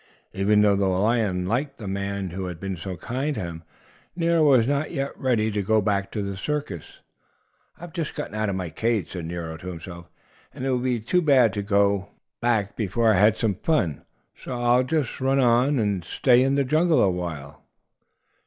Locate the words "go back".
5.61-6.09, 11.61-12.75